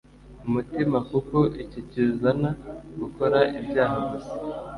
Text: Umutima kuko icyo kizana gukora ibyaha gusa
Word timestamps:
Umutima 0.47 0.97
kuko 1.09 1.37
icyo 1.63 1.81
kizana 1.89 2.49
gukora 2.99 3.39
ibyaha 3.59 3.97
gusa 4.09 4.33